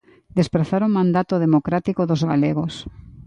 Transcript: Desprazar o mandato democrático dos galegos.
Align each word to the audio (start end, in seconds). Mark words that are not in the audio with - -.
Desprazar 0.39 0.81
o 0.87 0.93
mandato 0.97 1.35
democrático 1.45 2.01
dos 2.09 2.21
galegos. 2.31 2.73